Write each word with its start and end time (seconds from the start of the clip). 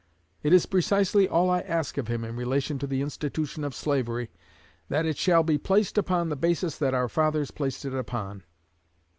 It 0.41 0.51
is 0.51 0.65
precisely 0.65 1.29
all 1.29 1.51
I 1.51 1.59
ask 1.59 1.95
of 1.99 2.07
him 2.07 2.23
in 2.23 2.35
relation 2.35 2.79
to 2.79 2.87
the 2.87 3.03
institution 3.03 3.63
of 3.63 3.75
slavery, 3.75 4.31
that 4.89 5.05
it 5.05 5.15
shall 5.15 5.43
be 5.43 5.59
placed 5.59 5.95
upon 5.95 6.29
the 6.29 6.35
basis 6.35 6.75
that 6.79 6.95
our 6.95 7.07
fathers 7.07 7.51
placed 7.51 7.85
it 7.85 7.93
upon. 7.93 8.41